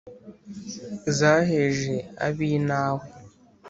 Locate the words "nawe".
2.67-3.05